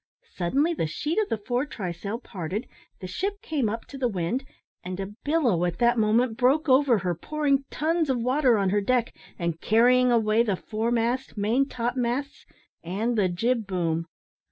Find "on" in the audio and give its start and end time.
8.57-8.71